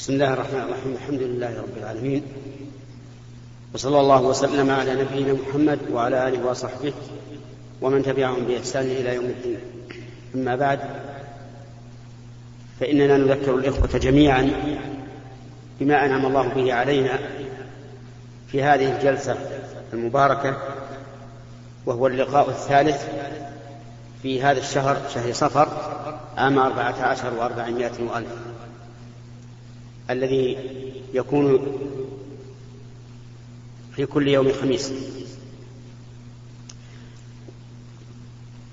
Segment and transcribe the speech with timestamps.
[0.00, 0.96] بسم الله الرحمن الرحيم.
[1.02, 2.22] الحمد لله رب العالمين.
[3.74, 6.92] وصلى الله وسلم على نبينا محمد وعلى آله وصحبه
[7.80, 9.58] ومن تبعهم بإحسان إلى يوم الدين.
[10.34, 10.80] أما بعد
[12.80, 14.50] فإننا نذكر الإخوة جميعا
[15.80, 17.18] بما أنعم الله به علينا
[18.52, 19.36] في هذه الجلسة
[19.92, 20.56] المباركة
[21.86, 23.04] وهو اللقاء الثالث
[24.22, 25.68] في هذا الشهر شهر صفر
[26.36, 28.49] عام أربعة عشر وأربعمائة وألف.
[30.10, 30.58] الذي
[31.14, 31.66] يكون
[33.96, 34.92] في كل يوم خميس.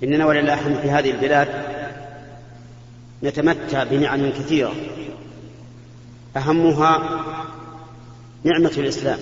[0.02, 1.48] إننا ولله الحمد في هذه البلاد
[3.22, 4.74] نتمتع بنعم كثيرة.
[6.36, 7.24] أهمها
[8.44, 9.18] نعمة الإسلام.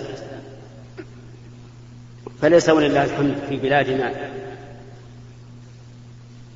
[2.43, 4.31] فليس ولله الحمد في بلادنا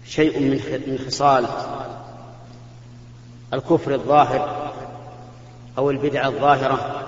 [0.07, 0.41] شيء
[0.87, 1.47] من خصال
[3.53, 4.70] الكفر الظاهر.
[5.79, 7.07] أو البدعة الظاهرة.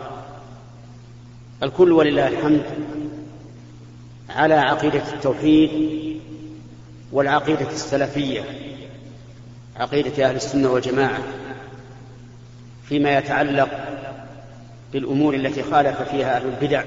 [1.63, 2.63] الكل ولله الحمد
[4.31, 5.71] على عقيدة التوحيد
[7.13, 8.45] والعقيدة السلفية
[9.77, 11.23] عقيدة أهل السنة والجماعة
[12.89, 13.69] فيما يتعلق
[14.93, 16.85] بالأمور التي خالف فيها أهل البدع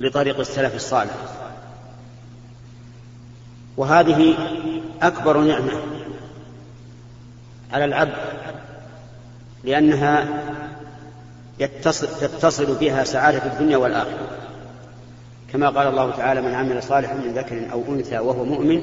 [0.00, 1.14] لطريق السلف الصالح.
[3.76, 4.34] وهذه
[5.02, 5.72] أكبر نعمة
[7.72, 8.14] على العبد
[9.64, 10.28] لأنها
[11.58, 14.28] يتصل تتصل بها سعادة الدنيا والآخرة.
[15.52, 18.82] كما قال الله تعالى من عمل صالحا من ذكر أو أنثى وهو مؤمن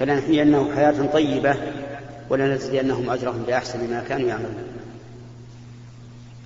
[0.00, 1.56] فلنحيينه حياة طيبة
[2.30, 4.56] ولنجزينهم أجرهم بأحسن ما كانوا يعملون.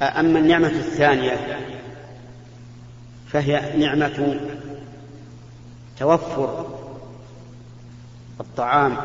[0.02, 1.58] أما النعمة الثانية
[3.28, 4.40] فهي نعمة
[5.98, 6.66] توفر
[8.40, 8.96] الطعام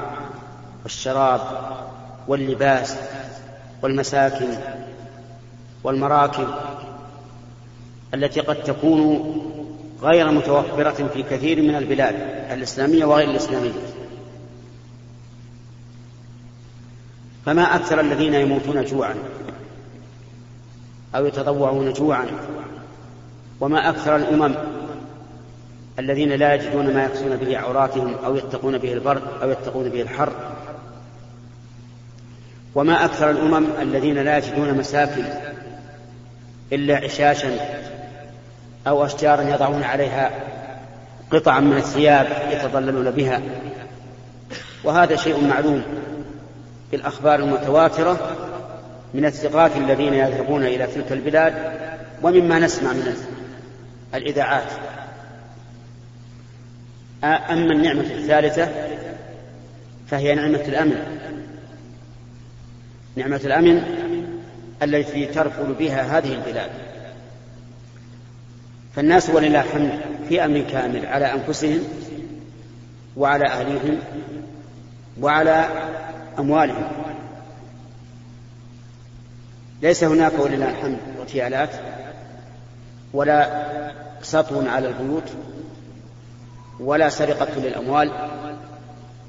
[0.83, 1.41] والشراب
[2.27, 2.97] واللباس
[3.85, 4.47] والمساكن
[5.83, 6.47] والمراكب
[8.13, 9.31] التي قد تكون
[10.01, 12.15] غير متوفرة في كثير من البلاد
[12.51, 13.71] الإسلامية وغير الإسلامية.
[17.45, 19.15] فما أكثر الذين يموتون جوعا
[21.15, 22.25] أو يتضوعون جوعا
[23.59, 24.55] وما أكثر الأمم
[25.99, 30.33] الذين لا يجدون ما يكسون به عوراتهم أو يتقون به البرد أو يتقون به الحر
[32.75, 35.23] وما أكثر الأمم الذين لا يجدون مساكن
[36.73, 37.57] إلا عشاشا
[38.87, 40.31] أو أشجارا يضعون عليها
[41.31, 43.41] قطعا من الثياب يتظللون بها.
[44.83, 45.83] وهذا شيء معلوم
[46.91, 48.17] في الأخبار المتواترة
[49.13, 51.53] من الثقات الذين يذهبون إلى تلك البلاد
[52.21, 53.15] ومما نسمع من
[54.15, 54.71] الإذاعات.
[57.23, 58.69] أما النعمة الثالثة
[60.07, 61.24] فهي نعمة الأمن.
[63.15, 63.83] نعمة الأمن
[64.83, 66.69] التي ترفل بها هذه البلاد.
[68.95, 69.99] فالناس ولله الحمد
[70.29, 71.79] في أمن كامل على أنفسهم
[73.17, 73.99] وعلى أهليهم
[75.21, 75.65] وعلى
[76.39, 76.87] أموالهم.
[79.81, 81.69] ليس هناك ولله الحمد اغتيالات
[83.13, 83.65] ولا
[84.21, 85.29] سطو على البيوت
[86.79, 88.11] ولا سرقة للأموال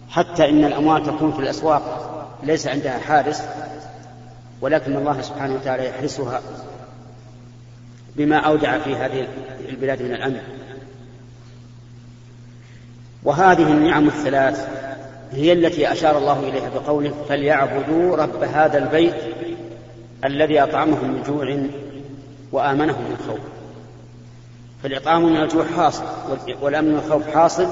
[0.08, 2.15] حتى إن الأموال تكون في الأسواق.
[2.46, 3.42] ليس عندها حارس
[4.60, 6.40] ولكن الله سبحانه وتعالى يحرسها
[8.16, 9.28] بما أودع في هذه
[9.68, 10.40] البلاد من الأمن.
[13.24, 14.68] وهذه النعم الثلاث
[15.32, 19.14] هي التي أشار الله إليها بقوله فليعبدوا رب هذا البيت
[20.24, 21.58] الذي أطعمهم من جوع
[22.52, 23.40] وآمنهم من خوف.
[24.82, 26.04] فالإطعام من الجوع حاصل
[26.62, 27.68] والأمن من الخوف حاصل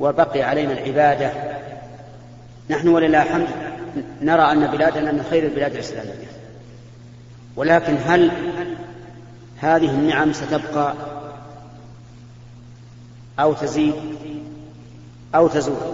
[0.00, 1.32] وبقي علينا العبادة.
[2.70, 3.69] نحن ولله الحمد.
[4.22, 6.30] نرى أن بلادنا من خير البلاد الإسلامية.
[7.56, 8.30] ولكن هل
[9.58, 10.94] هذه النعم ستبقى
[13.40, 13.94] أو تزيد
[15.34, 15.92] أو تزول؟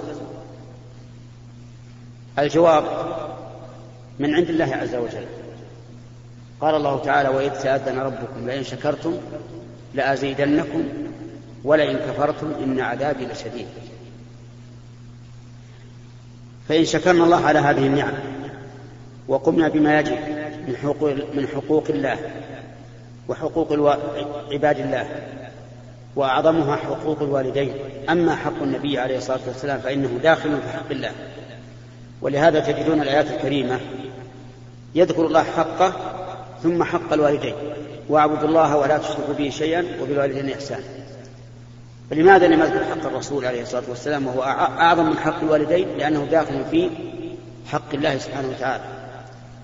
[2.38, 2.84] الجواب
[4.18, 5.26] من عند الله عز وجل.
[6.60, 9.16] قال الله تعالى وإذ تأذن ربكم لئن شكرتم
[9.94, 10.84] لأزيدنكم
[11.64, 13.66] ولئن كفرتم إن عذابي لشديد.
[16.68, 18.12] فإن شكرنا الله على هذه النعم
[19.28, 20.18] وقمنا بما يجب
[20.68, 22.16] من حقوق, من حقوق الله
[23.28, 23.72] وحقوق.
[24.52, 25.06] عباد الله
[26.16, 27.72] وأعظمها حقوق الوالدين.
[28.10, 31.10] أما حق النبي عليه الصلاة والسلام فإنه داخل في حق الله.
[32.22, 33.80] ولهذا تجدون الآيات الكريمة
[34.94, 35.92] يذكر الله حقه
[36.62, 37.54] ثم حق الوالدين.
[38.08, 40.84] واعبدوا الله ولا تشركوا به شيئا وبالوالدين إحسانا.
[42.10, 46.64] فلماذا لم يذكر حق الرسول عليه الصلاة والسلام وهو أعظم من حق الوالدين؟ لأنه داخل
[46.70, 46.90] في
[47.66, 48.84] حق الله سبحانه وتعالى.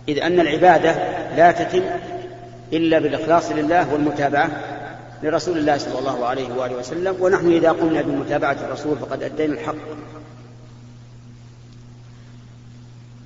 [0.08, 0.92] إذ أن العبادة
[1.36, 1.82] لا تتم
[2.72, 4.50] إلا بالإخلاص لله والمتابعة
[5.22, 7.16] لرسول الله صلى الله عليه وآله وسلم.
[7.20, 9.74] ونحن إذا قمنا بمتابعة الرسول فقد أدينا الحق.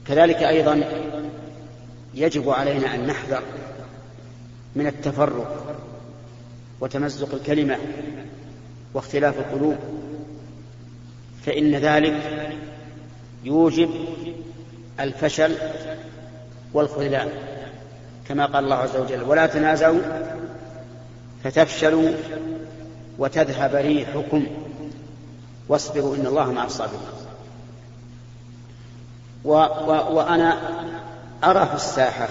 [0.07, 0.81] كذلك أيضا
[2.15, 3.43] يجب علينا أن نحذر
[4.77, 5.77] من التفرق
[6.81, 7.79] وتمزق الكلمة
[8.97, 9.77] واختلاف القلوب
[11.47, 12.51] فإن ذلك
[13.45, 13.91] يوجب
[15.01, 15.55] الفشل
[16.73, 17.29] والخذلان
[18.29, 20.01] كما قال الله عز وجل ولا تنازعوا
[21.45, 22.11] فتفشلوا
[23.19, 24.47] وتذهب ريحكم
[25.69, 27.01] واصبروا إن الله مع الصابرين.
[29.45, 30.59] و و وأنا
[31.45, 32.29] أرى في الساحة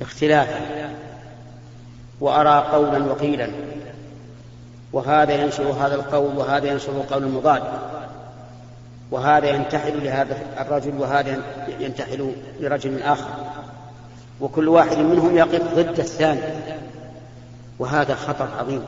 [0.00, 0.60] اختلافا
[2.20, 3.50] وأرى قولا وقيلا
[4.92, 7.62] وهذا ينشر هذا القول وهذا ينشر القول المضاد
[9.10, 11.42] وهذا ينتحل لهذا الرجل وهذا
[11.80, 13.30] ينتحل لرجل آخر.
[14.40, 16.40] وكل واحد منهم يقف ضد الثاني.
[17.78, 18.82] وهذا خطر عظيم.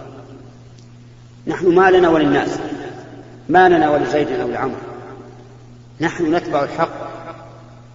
[1.47, 2.59] نحن ما لنا وللناس.
[3.49, 4.79] ما لنا ولزيد أو لعمر.
[6.01, 7.09] نحن نتبع الحق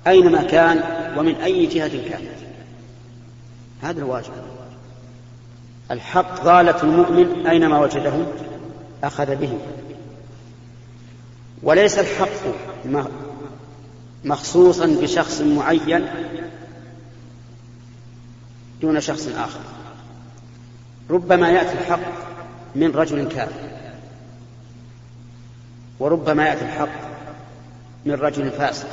[0.08, 0.84] أينما كان
[1.18, 2.40] ومن أي جهة كانت
[3.82, 4.53] هذا الواجب.
[5.92, 8.14] الحق ضالة المؤمن أينما وجده
[9.04, 9.58] أخذ به.
[11.64, 12.28] وليس الحق
[14.26, 16.08] مخصوصا بشخص معين
[18.82, 19.60] دون شخص آخر.
[21.10, 22.00] ربما يأتي الحق
[22.76, 23.70] من رجل كافر.
[26.00, 27.14] وربما يأتي الحق
[28.06, 28.88] من رجل فاسق.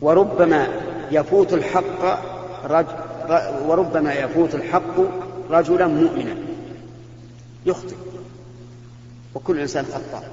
[0.00, 0.68] وربما
[1.10, 2.32] يفوت الحق
[2.64, 2.94] رجل
[3.66, 4.96] وربما يفوت الحق
[5.52, 6.34] رجلا مؤمنا.
[7.66, 7.96] يخطئ.
[9.34, 10.30] وكل إنسان خطاء.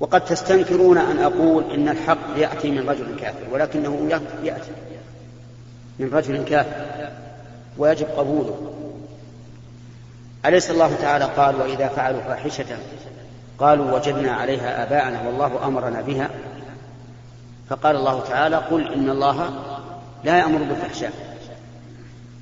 [0.00, 4.08] وقد تستنكرون أن أقول إن الحق يأتي من رجل كافر ولكنه
[4.42, 4.70] يأتي
[5.98, 7.10] من رجل كافر
[7.78, 8.72] ويجب قبوله.
[10.46, 12.76] أليس الله تعالى قال وإذا فعلوا فاحشة
[13.58, 16.30] قالوا وجدنا عليها آباءنا والله أمرنا بها؟
[17.68, 19.50] فقال الله تعالى قل إن الله
[20.24, 21.29] لا يأمر بالفحشاء.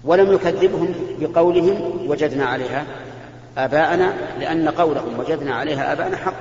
[0.04, 2.86] ولم يكذبهم بقولهم وجدنا عليها
[3.58, 6.34] آباءنا لأن قولهم وجدنا عليها آباءنا حق.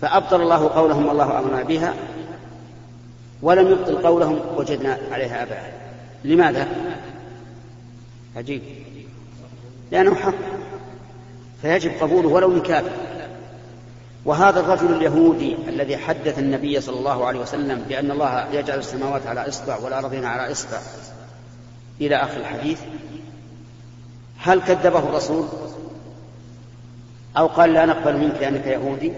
[0.00, 1.94] فأبطل الله قولهم والله أمرنا بها
[3.42, 5.72] ولم يبطل قولهم وجدنا عليها آباءنا
[6.24, 6.68] لماذا؟
[8.36, 8.62] عجيب.
[9.92, 10.34] لأنه حق.
[11.62, 12.90] فيجب قبوله ولو من كافر.
[14.26, 19.48] وهذا الرجل اليهودي الذي حدث النبي صلى الله عليه وسلم بأن الله يجعل السماوات على
[19.48, 20.78] إصبع والأرضين على إصبع.
[22.00, 22.80] إلى آخر الحديث.
[24.38, 25.46] هل كذبه الرسول؟
[27.36, 29.12] أو قال لا نقبل منك لأنك يهودي؟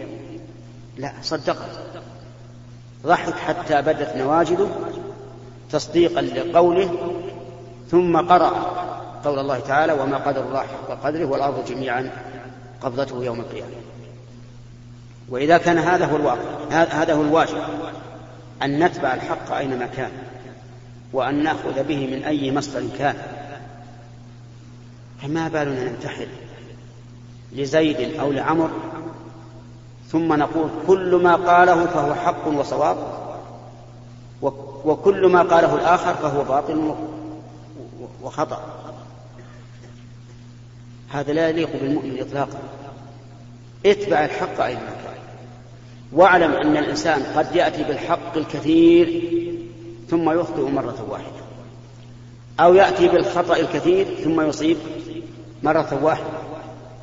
[0.96, 1.66] لا صدقه
[3.06, 4.70] ضحك حتى بدت نواجذه
[5.70, 6.90] تصديقا لقوله
[7.90, 8.50] ثم قرأ
[9.24, 12.10] قول الله تعالى وما قدر الله حق قدره والأرض جميعا
[12.82, 13.87] قبضته يوم القيامة.
[15.30, 16.40] وإذا كان هذا هو الواقع
[16.70, 17.62] هذا هو الواجب
[18.62, 20.10] أن نتبع الحق أينما كان
[21.12, 23.16] وأن نأخذ به من أي مصدر كان.
[25.22, 26.28] فما بالنا ننتحل
[27.52, 28.70] لزيد أو لعمر
[30.08, 32.96] ثم نقول كل ما قاله فهو حق وصواب
[34.84, 36.94] وكل ما قاله الآخر فهو باطل
[38.22, 38.62] وخطأ.
[41.08, 42.58] هذا لا يليق بالمؤمن إطلاقا.
[43.86, 45.07] اتبع الحق أينما كان.
[46.12, 49.22] واعلم أن الإنسان قد يأتي بالحق الكثير
[50.10, 51.38] ثم يخطئ مرة واحدة.
[52.60, 54.76] أو يأتي بالخطأ الكثير ثم يصيب
[55.62, 56.26] مرة واحدة.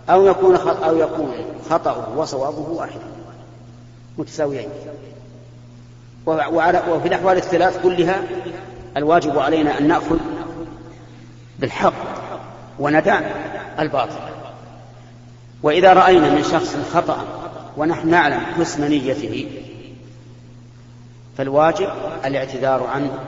[0.10, 1.34] أو يكون أو يكون
[1.70, 3.06] خطأه وصوابه واحدا
[4.18, 4.70] متساويين.
[6.26, 8.24] وفي الأحوال الثلاث كلها
[8.98, 10.18] الواجب علينا أن نأخذ
[11.60, 11.94] بالحق
[12.80, 13.22] وندع
[13.80, 14.20] الباطل.
[15.64, 17.45] وإذا رأينا من شخص خطأ
[17.78, 19.46] ونحن نعلم حسن نيته.
[21.38, 21.90] فالواجب
[22.26, 23.20] الاعتذار عنه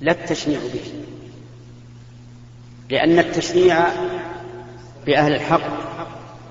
[0.00, 0.92] لا التشنيع به.
[2.90, 3.86] لأن التشنيع
[5.06, 5.60] بأهل الحق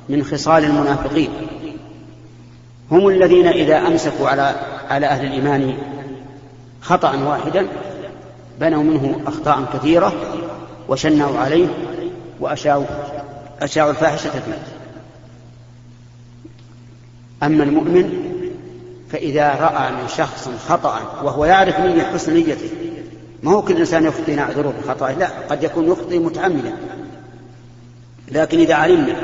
[0.10, 1.30] من خصال المنافقين.
[2.92, 4.56] هم الذين إذا أمسكوا على
[4.90, 5.78] على أهل الإيمان
[6.82, 7.68] خطأ واحدا
[8.60, 10.14] بنوا منه أخطاء كثيرة
[10.90, 11.68] وشنعوا عليه
[12.40, 12.86] وأشاعوا
[13.62, 14.81] أشاعوا الفاحشة فيه
[17.44, 18.32] أما المؤمن
[19.12, 22.70] فإذا رأى من شخص خطأ وهو يعرف نية حسن نيته
[23.44, 26.74] ما هو كل إنسان يخطئ نعذره بخطأه؟ لا قد يكون يخطئ متعمدا.
[28.32, 29.16] لكن إذا علمنا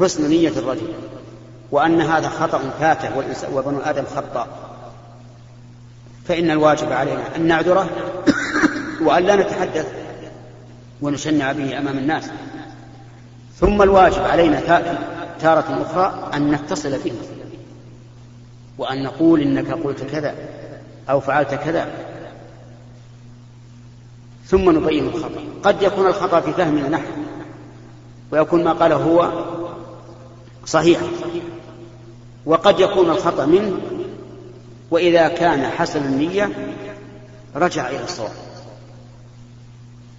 [0.00, 0.92] حسن نية الرجل
[1.70, 3.10] وأن هذا خطأ فاته
[3.52, 4.48] وبنو آدم خطاء
[6.28, 7.88] فإن الواجب علينا أن نعذره
[9.02, 9.86] وأن لا نتحدث
[11.02, 12.30] ونشنع به أمام الناس.
[13.60, 14.60] ثم الواجب علينا
[15.40, 17.12] تارة أخرى أن نتصل به
[18.78, 20.34] وأن نقول إنك قلت كذا
[21.10, 21.88] أو فعلت كذا.
[24.46, 25.40] ثم نبين الخطأ.
[25.62, 27.24] قد يكون الخطأ في فهمنا نحن
[28.30, 29.32] ويكون ما قاله هو
[30.66, 31.00] صحيح.
[32.46, 33.78] وقد يكون الخطأ منه
[34.90, 36.74] وإذا كان حسن النية
[37.56, 38.32] رجع إلى الصواب.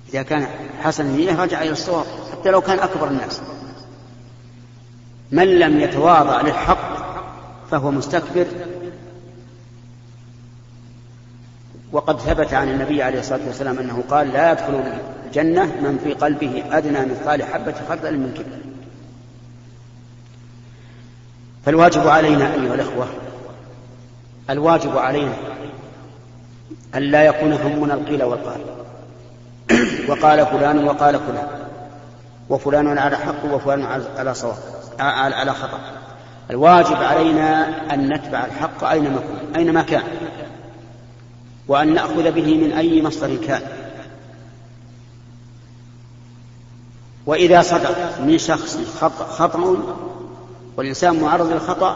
[0.10, 0.48] إذا كان
[0.82, 3.42] حسن النية رجع إلى الصواب حتى لو كان أكبر الناس.
[5.32, 6.99] من لم يتواضع للحق
[7.72, 8.48] فهو مستكبر.
[11.92, 14.84] وقد ثبت عن النبي عليه الصلاة والسلام أنه قال لا يدخل
[15.26, 18.70] الجنة من في قلبه أدنى مثقال حبة خردل من كبر.
[21.66, 23.08] فالواجب علينا أيها الأخوة
[24.50, 25.34] الواجب علينا
[26.96, 28.62] أن لا يكون همنا القيل والقال.
[30.10, 31.48] وقال فلان وقال فلان
[32.50, 33.84] وفلان على حق وفلان
[34.18, 34.58] على صواب
[35.00, 35.99] على خطأ.
[36.50, 39.22] الواجب علينا أن نتبع الحق أينما
[39.56, 40.03] أينما كان
[41.68, 43.62] وأن نأخذ به من أي مصدر كان.
[47.25, 49.77] وإذا صدر من شخص خطأ
[50.77, 51.96] والإنسان معرض للخطأ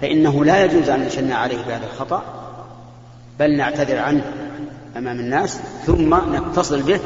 [0.00, 2.22] فإنه لا يجوز أن نشنع عليه بهذا الخطأ
[3.38, 4.32] بل نعتذر عنه
[4.96, 7.00] أمام الناس ثم نتصل به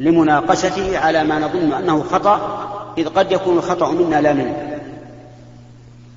[0.00, 2.66] لمناقشته على ما نظن أنه خطأ
[2.98, 4.65] إذ قد يكون الخطأ منا لا منه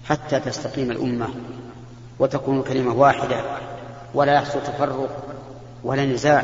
[0.10, 1.28] حتى تستقيم الأمة
[2.20, 3.42] وتكون كلمة واحدة
[4.14, 5.10] ولا يحصل تفرق
[5.84, 6.44] ولا نزاع.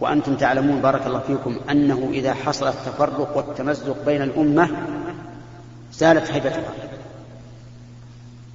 [0.00, 4.70] وأنتم تعلمون بارك الله فيكم أنه إذا حصل التفرق والتمزق بين الأمة
[5.92, 6.72] زالت هيبتها.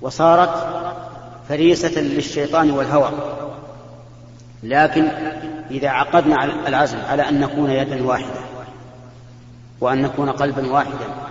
[0.02, 0.50] وصارت
[1.50, 3.10] فريسة للشيطان والهوى.
[4.64, 5.08] لكن
[5.72, 8.42] إذا عقدنا العزم على أن نكون يدا واحدة
[9.82, 11.31] وأن نكون قلبا واحدا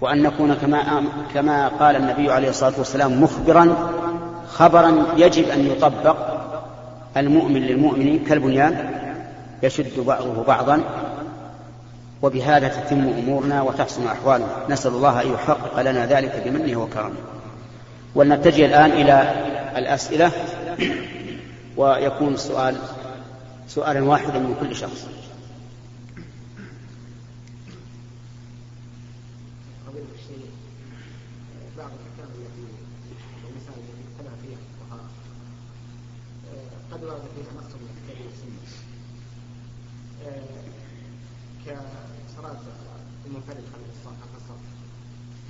[0.00, 3.92] وأن نكون كما كما قال النبي عليه الصلاة والسلام مخبرا
[4.48, 6.16] خبرا يجب أن يطبق
[7.16, 8.90] المؤمن للمؤمن كالبنيان
[9.62, 10.80] يشد بعضه بعضا
[12.22, 14.46] وبهذا تتم أمورنا وتحسن أحوالنا.
[14.68, 17.16] نسأل الله أن يحقق لنا ذلك بمنه وكرمه.
[18.14, 19.44] ولنتجه الآن إلى
[19.76, 20.32] الأسئلة
[21.76, 22.76] ويكون السؤال
[23.68, 25.06] سؤالا واحدا من كل شخص
[36.92, 38.60] قد ورد فيها نص من الكتاب والسنة
[41.66, 42.56] كصلاه
[43.48, 44.62] المنفرد خلف الصف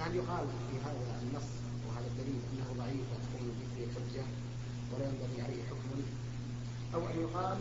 [0.00, 1.48] هل يقال في هذا النص
[1.88, 4.24] وهذا الدليل أنه ضعيف وتكون به حجه
[4.92, 6.02] ولا ينبغي عليه حكم.
[6.94, 7.58] أو أن يقال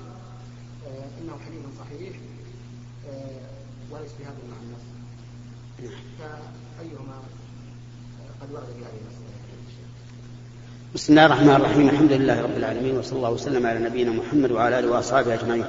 [0.87, 2.13] آه إنه حديث صحيح
[3.09, 3.39] آه
[3.91, 4.77] وليس بهذا المعنى.
[5.79, 7.19] النص فايهما
[8.41, 9.15] قد ورد في هذه النص
[10.95, 11.89] بسم الله الرحمن الرحيم.
[11.89, 15.65] الحمد لله رب العالمين وصلى الله وسلم على نبينا محمد وعلى آله وأصحابه أجمعين.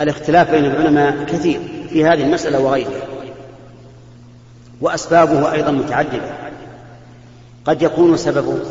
[0.00, 3.02] الاختلاف بين العلماء كثير في هذه المسألة وغيرها.
[4.80, 6.32] واسبابه أيضا متعددة.
[7.64, 8.62] قد يكون سبب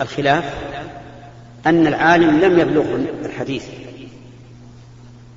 [0.00, 0.44] الخلاف
[1.66, 2.84] أن العالم لم يبلغ
[3.24, 3.64] الحديث.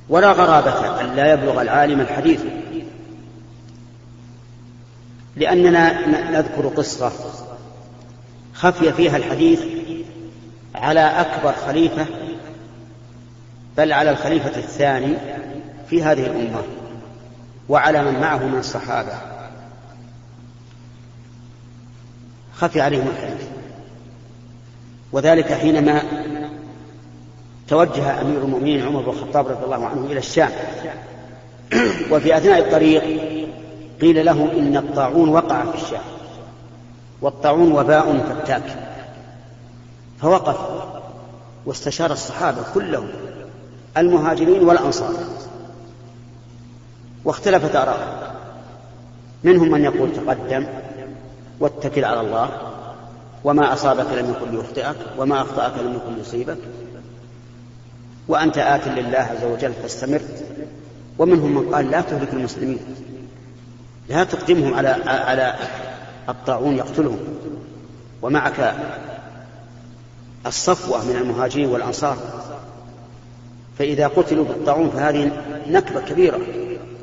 [0.09, 2.41] ولا غرابة أن لا يبلغ العالم الحديث.
[5.35, 7.11] لأننا نذكر قصة
[8.53, 9.61] خفي فيها الحديث
[10.75, 12.05] على أكبر خليفة
[13.77, 15.17] بل على الخليفة الثاني
[15.89, 16.61] في هذه الأمة
[17.69, 19.13] وعلى من معه من الصحابة.
[22.55, 23.47] خفي عليهم الحديث.
[25.11, 26.01] وذلك حينما
[27.67, 30.51] توجه أمير المؤمنين عمر بن الخطاب رضي الله عنه إلى الشام.
[32.11, 33.03] وفي أثناء الطريق
[34.01, 36.03] قيل له إن الطاعون وقع في الشام.
[37.21, 38.63] والطاعون وباء فتاك.
[40.21, 40.57] فوقف
[41.65, 43.07] واستشار الصحابة كلهم.
[43.97, 45.13] المهاجرين والأنصار.
[47.25, 48.35] واختلفت آراء.
[49.43, 50.65] منهم من يقول تقدم
[51.59, 52.49] واتكل على الله
[53.43, 56.57] وما أصابك لم يكن ليخطئك وما أخطأك لم يكن يصيبك
[58.27, 60.21] وأنت آت لله عز وجل فاستمر.
[61.17, 62.79] ومنهم من قال لا تهلك المسلمين.
[64.09, 65.55] لا تقدمهم على على
[66.29, 67.19] الطاعون يقتلهم.
[68.21, 68.75] ومعك
[70.45, 72.17] الصفوة من المهاجرين والأنصار.
[73.79, 75.31] فإذا قتلوا بالطاعون فهذه
[75.67, 76.39] نكبة كبيرة.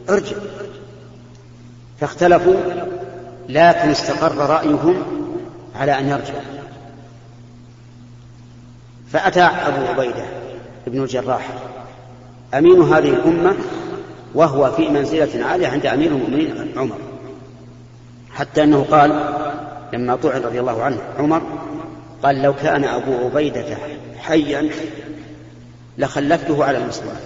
[0.09, 0.37] ارجع.
[2.01, 2.55] فاختلفوا
[3.49, 5.03] لكن استقر رأيهم
[5.77, 6.35] على أن يرجع
[9.13, 10.25] فأتى أبو عبيدة
[10.87, 11.49] بن الجراح
[12.55, 13.55] أمين هذه الأمة
[14.35, 16.97] وهو في منزلة عالية عند أمير المؤمنين عمر.
[18.31, 19.35] حتى أنه قال
[19.93, 21.43] لما طعن رضي الله عنه عمر
[22.23, 23.77] قال لو كان أبو عبيدة
[24.19, 24.71] حيا
[25.99, 27.17] لخلفته على المسلمين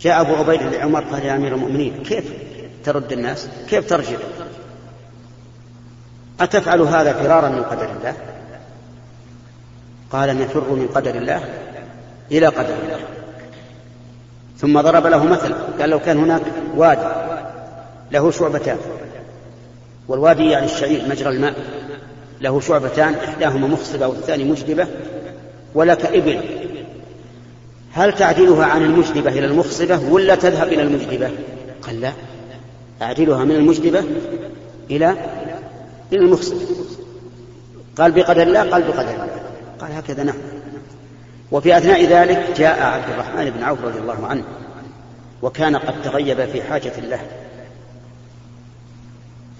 [0.00, 2.24] جاء أبو عبيدة لعمر قال يا أمير المؤمنين كيف
[2.84, 4.16] ترد الناس؟ كيف ترجع؟
[6.40, 8.14] أتفعل هذا فرارا من قدر الله؟
[10.12, 11.44] قال نفر من قدر الله
[12.30, 12.98] إلى قدر الله.
[14.58, 16.42] ثم ضرب له مثل قال لو كان هناك
[16.76, 17.08] وادي
[18.12, 18.78] له شعبتان.
[20.08, 21.54] والوادي يعني الشعير مجرى الماء
[22.40, 24.86] له شعبتان إحداهما مخصبة والثاني مجدبة.
[25.74, 26.40] ولك إبل.
[27.92, 31.30] هل تعدلها عن المجدبة إلى المخصبة ولا تذهب إلى المجدبة؟
[31.82, 32.12] قال لا.
[33.02, 34.04] أعدلها من المجدبة
[34.90, 35.10] إلى
[36.12, 36.60] إلى المخصبة.
[37.98, 39.28] قال بقدر الله قال بقدر الله
[39.80, 40.36] قال هكذا نعم.
[41.52, 44.44] وفي أثناء ذلك جاء عبد الرحمن بن عوف رضي الله عنه
[45.42, 47.20] وكان قد تغيب في حاجة له.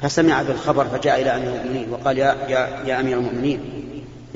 [0.02, 3.61] فسمع بالخبر فجاء إلى أمير المؤمنين وقال يا, يا, يا أمير المؤمنين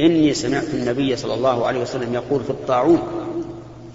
[0.00, 2.98] إني سمعت النبي صلى الله عليه وسلم يقول في الطاعون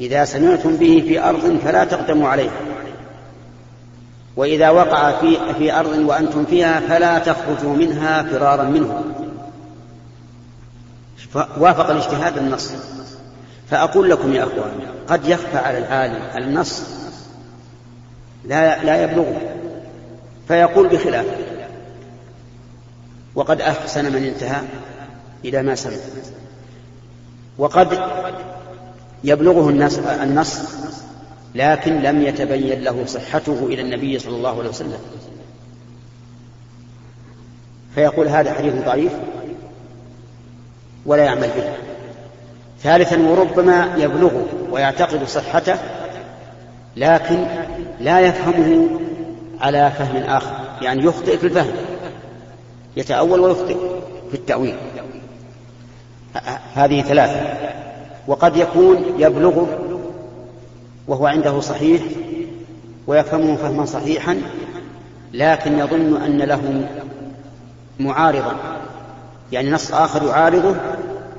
[0.01, 2.49] إذا سمعتم به في أرض فلا تقدموا عليه.
[4.35, 9.03] وإذا وقع في, في أرض وأنتم فيها فلا تخرجوا منها فرارا منه.
[11.35, 12.71] وافق الاجتهاد النص.
[13.69, 14.71] فأقول لكم يا أخوان
[15.07, 16.83] قد يخفى على العالم النص
[18.45, 19.41] لا لا يبلغه
[20.47, 21.37] فيقول بخلافه
[23.35, 24.61] وقد أحسن من انتهى.
[25.45, 25.97] إلى ما سمع.
[27.57, 27.99] وقد
[29.23, 30.61] يبلغه النص, النص
[31.55, 34.99] لكن لم يتبين له صحته إلى النبي صلى الله عليه وسلم.
[37.95, 39.11] فيقول هذا حديث ضعيف
[41.05, 41.73] ولا يعمل به.
[42.83, 45.75] ثالثا وربما يبلغه ويعتقد صحته
[46.97, 47.45] لكن
[47.99, 48.89] لا يفهمه
[49.61, 50.53] على فهم آخر.
[50.81, 51.73] يعني يخطئ في الفهم
[52.97, 53.77] يتأول ويخطئ
[54.31, 54.75] في التأويل.
[56.73, 57.69] هذه ثلاثة.
[58.27, 59.67] وقد يكون يبلغه
[61.07, 62.01] وهو عنده صحيح
[63.07, 64.41] ويفهمه فهما صحيحا
[65.33, 66.87] لكن يظن أن له
[67.99, 68.55] معارضا.
[69.51, 70.75] يعني نص آخر يعارضه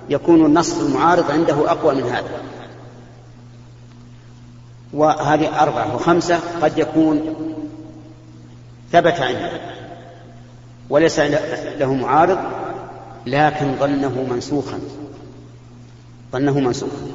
[0.08, 2.40] يكون النص المعارض عنده أقوى من هذا.
[4.92, 7.34] وهذه أربعة وخمسة قد يكون
[8.92, 9.50] ثبت عنده
[10.90, 11.20] وليس
[11.78, 12.38] له معارض.
[13.26, 14.80] لكن ظنه منسوخا.
[16.32, 17.06] ظنه منسوخا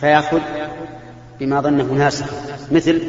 [0.00, 0.40] فيأخذ
[1.40, 2.36] بما ظنه ناسخا.
[2.72, 3.02] مثل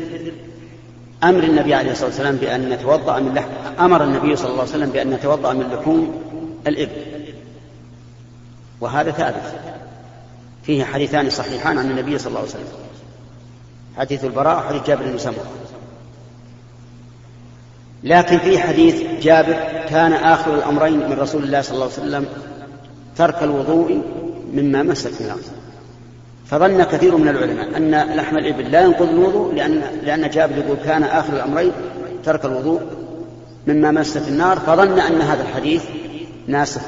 [1.24, 3.50] أمر النبي عليه الصلاة والسلام بأن نتوضأ من لحم.
[3.80, 6.22] أمر النبي صلى الله عليه وسلم بأن نتوضأ من لحوم
[6.68, 7.34] الإبل.
[8.82, 9.54] وهذا ثابت.
[10.64, 12.68] فيه حديثان صحيحان عن النبي صلى الله عليه وسلم.
[13.98, 15.46] حديث البراء وحديث جابر بن سمرة.
[18.04, 19.58] لكن في حديث جابر
[19.90, 22.26] كان آخر الأمرين من رسول الله صلى الله عليه وسلم
[23.18, 24.02] ترك الوضوء
[24.54, 25.38] مما مست النار
[26.46, 31.04] فظن كثير من العلماء أن لحم الإبل لا ينقض الوضوء لأن, لأن جابر يقول كان
[31.04, 31.72] آخر الأمرين
[32.26, 32.82] ترك الوضوء
[33.68, 34.60] مما مست النار.
[34.60, 35.84] فظن أن هذا الحديث
[36.48, 36.82] ناسخ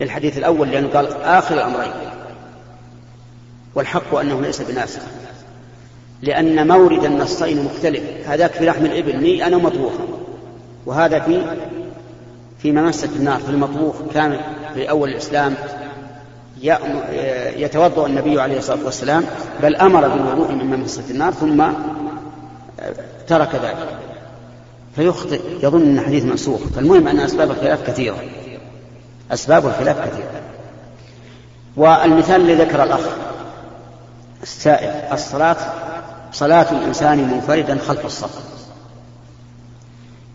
[0.00, 1.92] للحديث الأول لأنه قال آخر الأمرين
[3.74, 5.00] والحق أنه ليس بناسخ.
[6.22, 8.02] لأن مورد النصين مختلف.
[8.26, 9.16] هذاك في لحم الإبل.
[9.16, 10.04] ميئا ومطبوخا
[10.86, 11.44] وهذا في
[12.58, 13.40] فيما مست النار.
[13.40, 14.40] في المطبوخ كان
[14.74, 15.54] في أول الإسلام
[17.56, 19.24] يتوضأ النبي عليه الصلاة والسلام
[19.62, 21.64] بل أمر بالوضوء مما مست النار ثم
[23.26, 23.88] ترك ذلك.
[24.96, 25.40] فيخطئ.
[25.62, 26.60] يظن أن الحديث منسوخ.
[26.60, 28.16] فالمهم أن أسباب الخلاف كثيرة.
[29.32, 30.40] أسباب الخلاف كثيرة.
[31.76, 33.00] والمثال الذي ذكر الأخ
[34.42, 35.56] السائل الصلاة
[36.34, 38.42] صلاة الإنسان منفردا خلف الصف.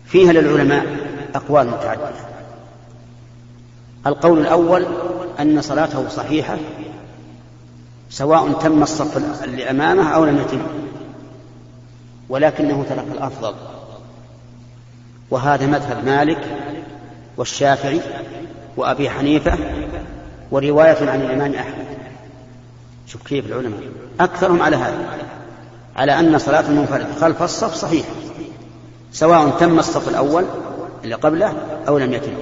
[0.06, 0.86] فيها للعلماء
[1.34, 2.10] أقوال متعددة.
[4.06, 4.86] القول الأول
[5.40, 6.56] أن صلاته صحيحة
[8.10, 10.62] سواء تم الصف اللي أمامه أو لم يتم
[12.28, 13.54] ولكنه ترك الأفضل.
[15.30, 16.40] وهذا مذهب مالك
[17.36, 18.00] والشافعي
[18.76, 19.58] وأبي حنيفة
[20.50, 21.86] ورواية عن الإمام أحمد.
[23.06, 23.80] شوف كيف العلماء.
[24.20, 25.18] أكثرهم على هذا.
[26.00, 28.08] على أن صلاة المنفرد خلف الصف صحيحة
[29.12, 30.44] سواء تم الصف الأول
[31.04, 31.52] اللي قبله
[31.88, 32.32] أو لم يتم.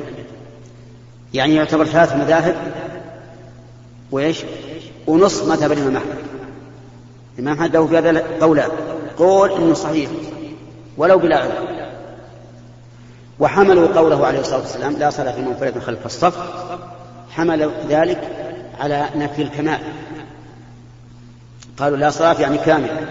[1.34, 2.56] يعني يعتبر ثلاث مذاهب
[4.10, 4.44] وإيش؟
[5.06, 6.14] ونصف مذهب الإمام أحمد.
[7.38, 8.70] الإمام أحمد له في هذا قولان
[9.18, 10.10] قول إنه صحيح
[10.96, 11.68] ولو بلا عذر
[13.38, 16.36] وحملوا قوله عليه الصلاة والسلام لا صلاة منفرد خلف الصف
[17.30, 18.20] حمل ذلك
[18.80, 19.80] على نفي الكمال.
[21.78, 23.08] قالوا لا صلاة يعني كاملة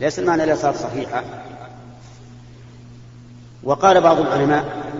[0.00, 1.24] ليس المعنى لا صلاة صحيحة
[3.62, 4.90] وقال بعض العلماء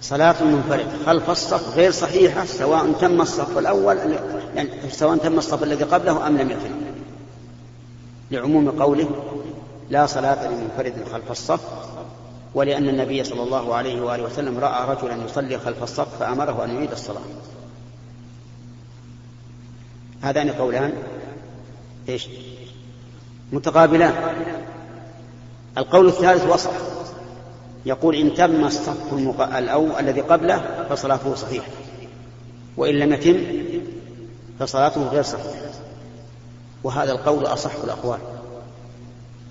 [0.00, 3.98] صلاة المنفرد خلف الصف غير صحيحة؟ سواء تم الصف الأول
[4.54, 6.80] يعني سواء تم الصف الذي قبله أم لم يتم.
[8.30, 9.08] لعموم قوله
[9.90, 11.60] لا صلاة لمنفرد خلف الصف
[12.54, 16.92] ولأن النبي صلى الله عليه وآله وسلم رأى رجلا يصلي خلف الصف فأمره أن يعيد
[16.92, 17.22] الصلاة.
[20.22, 20.92] هذان قولان.
[22.08, 22.28] إيش؟
[23.52, 24.14] متقابلان.
[25.78, 26.90] القول الثالث وصف
[27.86, 29.12] يقول إن تم الصف
[29.58, 31.68] الأول الذي قبله فصلاته صحيحة.
[32.76, 33.36] وإن لم يتم
[34.58, 35.70] فصلاته غير صحيحة.
[36.84, 38.18] وهذا القول أصح الأقوال.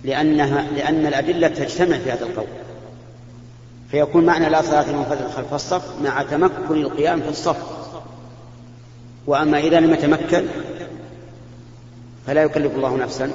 [0.03, 2.47] لأنها لأن الأدلة تجتمع في هذا القول.
[3.91, 7.57] فيكون معنى لا صلاة لمنفرد خلف الصف مع تمكن القيام في الصف.
[9.27, 10.45] وأما إذا لم يتمكن
[12.27, 13.31] فلا يكلف الله نفسا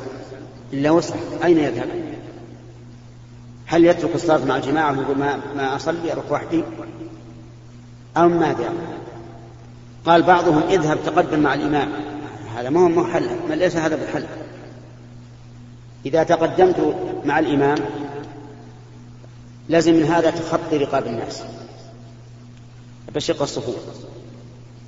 [0.72, 1.14] إلا وسع.
[1.44, 1.88] أين يذهب؟
[3.66, 6.64] هل يترك الصلاة مع الجماعة ويقول ما, ما أصلي أروح وحدي؟
[8.16, 8.72] أو ماذا؟
[10.06, 11.88] قال بعضهم اذهب تقدم مع الإمام.
[12.56, 14.26] هذا ما هو محل ما ليس هذا بحل
[16.06, 17.78] إذا تقدمت مع الإمام
[19.68, 21.42] لازم من هذا تخطي رقاب الناس.
[23.14, 23.76] بشق الصفوف.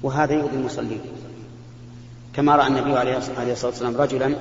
[0.02, 1.00] وهذا يؤذي المصلين.
[2.34, 4.34] كما رأى النبي عليه الصلاة والسلام رجلا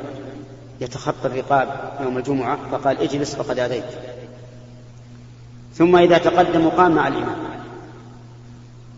[0.82, 3.86] يتخطى الرقاب يوم الجمعة فقال اجلس فقد آذيت
[5.76, 7.38] ثم إذا تقدم قام مع الإمام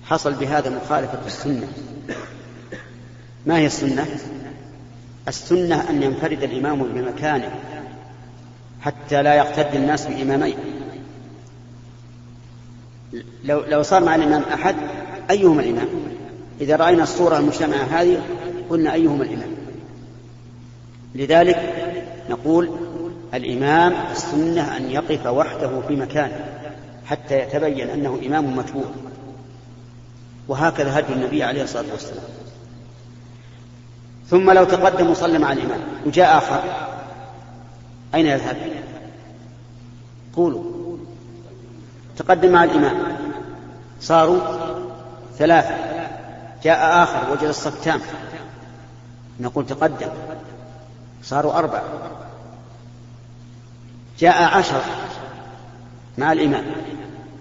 [0.05, 1.67] حصل بهذا مخالفة السنة
[3.45, 4.05] ما هي السنة؟
[5.27, 7.51] السنة أن ينفرد الإمام بمكانه
[8.81, 10.57] حتى لا يقتد الناس بإمامين
[13.43, 14.75] لو لو صار مع الإمام أحد
[15.29, 15.87] أيهما الإمام؟
[16.61, 18.21] إذا رأينا الصورة المجتمعة هذه
[18.69, 19.46] قلنا أيهما الإمام؟
[21.17, 21.73] لذلك
[22.29, 22.71] نقول
[23.33, 26.45] الإمام السنة أن يقف وحده في مكانه
[27.05, 28.91] حتى يتبين أنه إمام متبوع
[30.47, 32.23] وهكذا هدي النبي عليه الصلاة والسلام.
[34.29, 36.63] ثم لو تقدم وصلى مع الإمام وجاء آخر
[38.15, 38.57] أين يذهب؟
[40.35, 40.63] قولوا.
[42.17, 42.97] تقدم مع الإمام.
[44.01, 44.39] صاروا
[45.37, 45.75] ثلاثة.
[46.63, 48.01] جاء آخر وجد الصف تام
[49.39, 50.09] نقول تقدم.
[51.23, 51.83] صاروا أربعة.
[54.19, 54.81] جاء عشر
[56.17, 56.65] مع الإمام.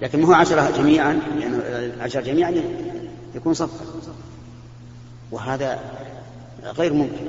[0.02, 1.56] لكن ما هو عشرة جميعا يعني
[1.94, 2.54] العشر جميعا
[3.34, 3.84] يكون صفا
[5.30, 5.78] وهذا
[6.64, 7.26] غير ممكن.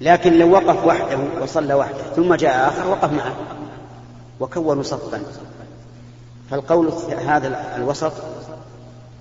[0.00, 3.36] لكن لو وقف وحده وصلى وحده ثم جاء آخر وقف معه.
[4.40, 5.22] وكونوا صفا
[6.50, 6.92] فالقول
[7.26, 8.12] هذا الوسط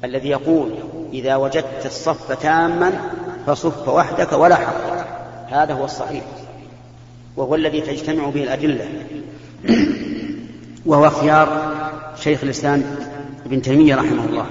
[0.04, 0.72] الذي يقول
[1.14, 3.12] إذا وجدت الصف تاما
[3.48, 5.08] فصف وحدك ولا حق
[5.48, 6.24] هذا هو الصحيح.
[7.38, 8.86] وهو الذي تجتمع به الأدلة.
[10.86, 11.74] وهو اختيار
[12.20, 12.84] شيخ الإسلام
[13.46, 14.46] ابن تيمية رحمه الله.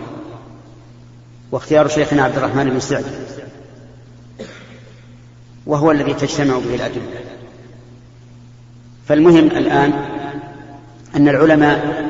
[1.53, 3.05] واختيار شيخنا عبد الرحمن بن سعد.
[5.67, 7.21] وهو الذي تجتمع به الأدلة.
[9.09, 9.93] فالمهم الآن
[11.17, 12.05] أن العلماء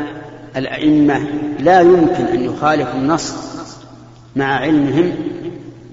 [0.56, 1.18] الأئمة
[1.58, 3.34] لا يمكن أن يخالفوا النص
[4.36, 5.12] مع علمهم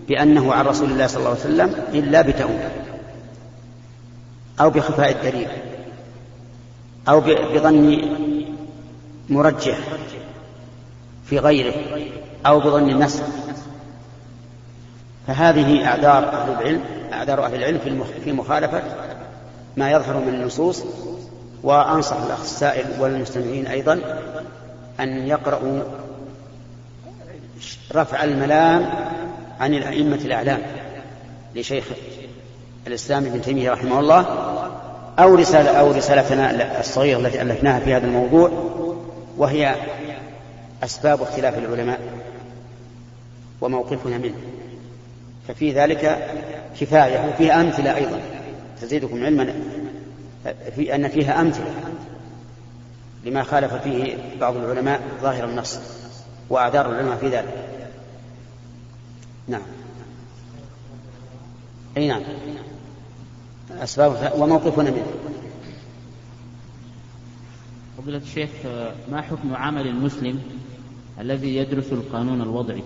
[0.09, 2.69] بأنه عن رسول الله صلى الله عليه وسلم إلا بتأويل
[4.61, 5.47] أو بخفاء الدليل
[7.09, 7.19] أو
[7.53, 8.01] بظن
[9.29, 9.77] مرجح
[11.25, 11.73] في غيره
[12.45, 13.23] أو بظن النسخ.
[15.27, 16.81] فهذه أعذار أهل العلم
[17.13, 18.83] أعذار أهل العلم في مخالفة
[19.77, 20.83] ما يظهر من النصوص
[21.63, 24.01] وأنصح الأخ السائل والمستمعين أيضا
[24.99, 25.81] أن يقرأوا
[27.95, 28.89] رفع الملام
[29.59, 30.61] عن الأئمة الأعلام
[31.55, 31.83] لشيخ
[32.87, 34.25] الإسلام ابن تيمية رحمه الله
[35.19, 38.51] أو رسالة أو رسالتنا الصغيرة التي ألفناها في هذا الموضوع
[39.37, 39.75] وهي
[40.83, 41.99] أسباب اختلاف العلماء
[43.61, 44.35] وموقفنا منه.
[45.47, 46.27] ففي ذلك
[46.79, 48.19] كفاية وفيها أمثلة أيضا.
[48.81, 49.53] تزيدكم علما
[50.75, 51.73] في أن فيها أمثلة
[53.25, 55.79] لما خالف فيه بعض العلماء ظاهر النص
[56.49, 57.68] وأعذار العلماء في ذلك.
[59.49, 59.61] نعم.
[61.97, 62.21] أي نعم.
[63.71, 65.05] أسباب وموقفنا منه.
[67.97, 68.49] فضيلة الشيخ
[69.11, 70.39] ما حكم عمل المسلم
[71.19, 72.83] الذي يدرس القانون الوضعي؟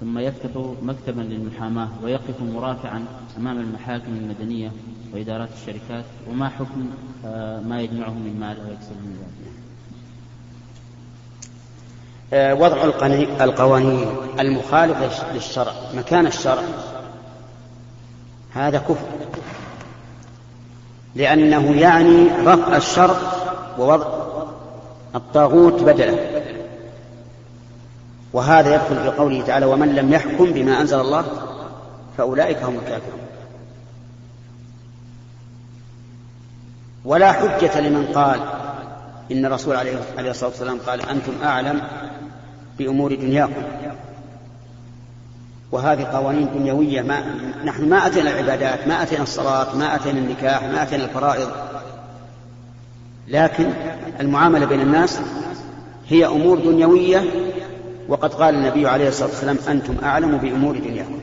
[0.00, 0.50] ثم يفتح
[0.82, 3.04] مكتبا للمحاماة ويقف مرافعا
[3.38, 4.72] أمام المحاكم المدنية
[5.12, 6.90] وإدارات الشركات وما حكم
[7.24, 9.54] آه، ما يجمعه من مال أو يكسب من ذلك؟
[12.32, 12.84] وضع
[13.40, 16.62] القوانين المخالفة للشرع مكان الشرع.
[18.54, 19.06] هذا كفر.
[21.14, 23.16] لأنه يعني رفع الشرع
[23.78, 24.06] ووضع
[25.14, 26.42] الطاغوت بدله.
[28.32, 31.24] وهذا يدخل في قوله تعالى ومن لم يحكم بما أنزل الله
[32.18, 33.20] فأولئك هم الكافرون.
[37.04, 38.40] ولا حجة لمن قال
[39.32, 41.82] إن الرسول عليه الصلاة والسلام قال أنتم أعلم
[42.78, 43.62] بأمور دنياكم.
[45.72, 47.20] وهذه قوانين دنيوية ما
[47.64, 51.48] نحن ما أتينا العبادات ما أتينا الصلاة ما أتينا النكاح ما أتينا الفرائض.
[53.28, 53.70] لكن
[54.20, 55.20] المعاملة بين الناس
[56.08, 57.24] هي أمور دنيوية
[58.08, 61.20] وقد قال النبي عليه الصلاة والسلام أنتم أعلم بأمور دنياكم.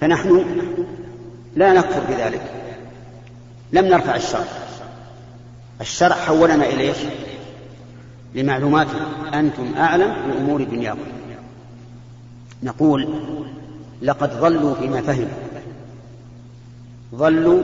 [0.00, 0.44] فنحن
[1.56, 2.42] لا نكفر بذلك.
[3.72, 4.44] لم نرفع الشرع.
[5.80, 6.94] الشرع حولنا إليه
[8.34, 8.86] لمعلومات
[9.34, 11.06] أنتم أعلم بأمور دنياكم.
[12.62, 13.08] نقول
[14.02, 15.28] لقد ضلوا فيما فهموا.
[17.14, 17.62] ضلوا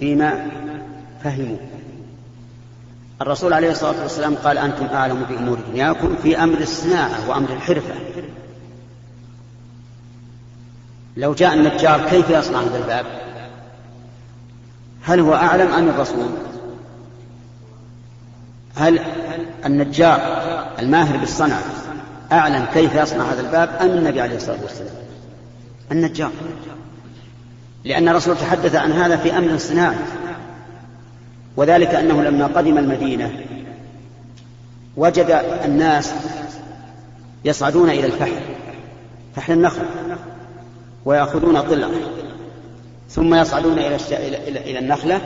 [0.00, 0.50] فيما
[1.24, 1.56] فهموا.
[3.20, 7.94] الرسول عليه الصلاة والسلام قال أنتم أعلم بأمور دنياكم في أمر الصناعة وأمر الحرفة.
[11.16, 13.06] لو جاء النجار كيف يصنع هذا الباب؟
[15.02, 16.28] هل هو أعلم أم الرسول؟
[18.78, 19.00] هل
[19.66, 20.20] النجار
[20.78, 21.62] الماهر بالصنعة
[22.32, 24.94] أعلم كيف يصنع هذا الباب أم النبي عليه الصلاة والسلام؟
[25.92, 26.30] النجار.
[27.84, 29.96] لأن الرسول تحدث عن هذا في أمر صناعي.
[31.56, 33.30] وذلك أنه لما قدم المدينة
[34.96, 36.14] وجد الناس
[37.44, 38.40] يصعدون إلى الفحل
[39.36, 39.82] فحل النخل
[41.04, 41.88] ويأخذون ضلع
[43.10, 43.78] ثم يصعدون.
[43.78, 45.20] إلى النخلة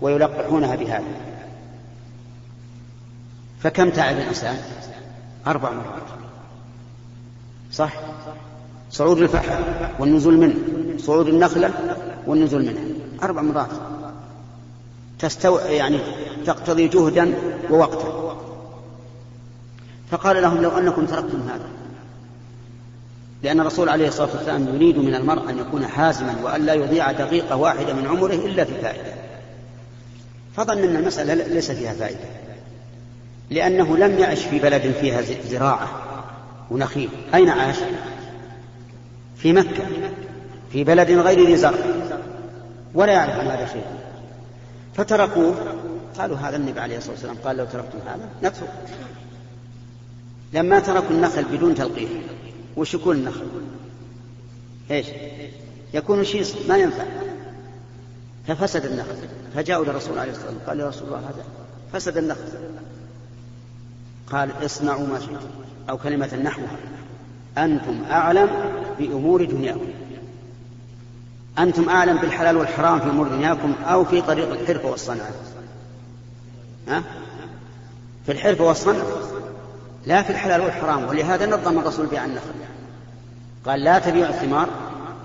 [0.00, 1.33] ويلقحونها بهذا.
[3.64, 4.56] فكم تعب الإنسان؟
[5.46, 6.02] أربع مرات.
[7.72, 7.92] صح؟
[8.90, 9.64] صعود الفحل
[9.98, 10.54] والنزول منه.
[10.98, 11.70] صعود النخلة
[12.26, 12.84] والنزول منها
[13.22, 13.68] أربع مرات.
[15.18, 15.58] تستو...
[15.58, 15.98] يعني
[16.46, 17.34] تقتضي جهدا
[17.70, 18.36] ووقتا.
[20.10, 21.68] فقال لهم لو أنكم تركتم هذا.
[23.42, 27.56] لأن الرسول عليه الصلاة والسلام يريد من المرء أن يكون حازما وأن لا يضيع دقيقة
[27.56, 29.14] واحدة من عمره إلا في فائدة.
[30.56, 32.43] فظن أن المسألة ليس فيها فائدة.
[33.50, 35.88] لأنه لم يعش في بلد فيها زراعة
[36.70, 37.08] ونخيل.
[37.34, 37.76] أين عاش؟
[39.36, 39.84] في مكة
[40.72, 41.78] في بلد غير ذي زرع.
[42.94, 43.84] ولا يعرف عن هذا شيء.
[44.94, 45.54] فتركوه.
[46.18, 47.36] قالوا هذا النبي عليه الصلاة والسلام.
[47.44, 48.72] قال لو تركتم هذا نترك.
[50.52, 52.10] لما تركوا النخل بدون تلقيح
[52.76, 53.46] وش يكون النخل؟
[54.90, 55.06] إيش؟
[55.94, 56.54] يكون شيص.
[56.68, 57.04] ما ينفع.
[58.48, 59.16] ففسد النخل.
[59.54, 60.68] فجاءوا للرسول عليه الصلاة والسلام.
[60.68, 61.44] قال يا رسول الله هذا
[61.92, 62.40] فسد النخل.
[64.32, 65.50] قال اصنعوا ما شئتم
[65.90, 66.76] أو كلمة نحوها.
[67.58, 68.48] أنتم أعلم
[68.98, 69.88] بأمور دنياكم.
[71.58, 75.30] أنتم أعلم بالحلال والحرام في أمور دنياكم أو في طريق الحرفة والصنعة
[76.88, 77.02] ها؟
[78.26, 79.06] في الحرفة والصنعة
[80.06, 81.08] لا في الحلال والحرام.
[81.08, 82.54] ولهذا نظم الرسول بيع النخل
[83.66, 84.68] قال لا تبيع الثمار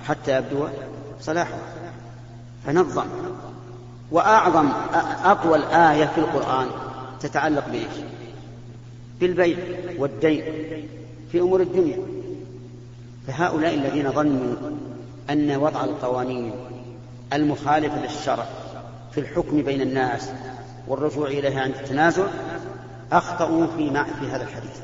[0.08, 0.68] حتى يبدو
[1.22, 1.60] صلاحها
[2.66, 3.06] فنظم.
[4.12, 4.70] وأعظم
[5.24, 6.68] أطول آية في القرآن
[7.20, 8.19] تتعلق بإيش؟
[9.20, 9.58] بالبيع
[9.98, 10.44] والدين
[11.32, 11.98] في أمور الدنيا.
[13.28, 14.56] فهؤلاء الذين ظنوا
[15.30, 16.52] أن وضع القوانين
[17.34, 18.46] المخالفة للشرع
[19.12, 20.30] في الحكم بين الناس
[20.88, 22.28] والرجوع إليها عند التنازع
[23.12, 24.80] أخطأوا في في هذا الحديث.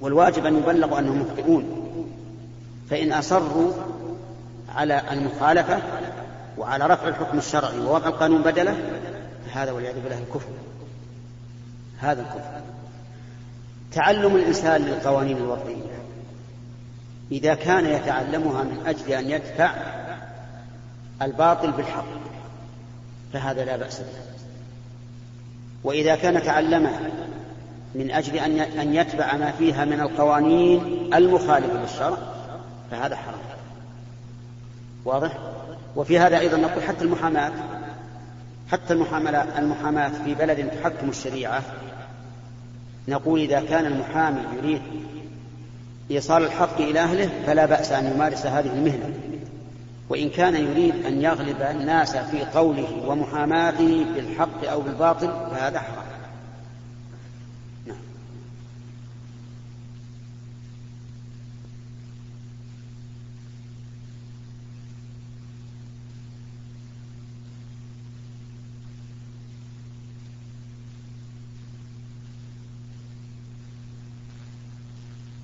[0.00, 1.64] والواجب أن يبلغوا أنهم مخطئون.
[2.90, 3.72] فإن أصروا
[4.74, 5.82] على المخالفة
[6.58, 8.76] وعلى رفع الحكم الشرعي ووضع القانون بدله
[9.46, 10.48] فهذا والعياذ بالله الكفر.
[12.00, 12.60] هذا الكفر.
[13.92, 15.98] تعلم الإنسان للقوانين الوضعية
[17.32, 19.70] إذا كان يتعلمها من أجل أن يدفع
[21.22, 22.04] الباطل بالحق
[23.32, 24.06] فهذا لا بأس به.
[25.84, 27.00] وإذا كان تعلمها
[27.94, 28.38] من أجل
[28.80, 32.18] أن يتبع ما فيها من القوانين المخالفة للشرع
[32.90, 33.38] فهذا حرام.
[35.04, 35.38] واضح؟
[35.96, 37.52] وفي هذا أيضا نقول حتى المحاماة.
[38.72, 38.94] حتى
[39.58, 41.62] المحاماة في بلد تحكم الشريعة.
[43.08, 44.82] نقول إذا كان المحامي يريد
[46.10, 49.14] إيصال الحق إلى أهله فلا بأس أن يمارس هذه المهنة.
[50.08, 56.07] وإن كان يريد أن يغلب الناس في قوله ومحاماته بالحق أو بالباطل فهذا حرام.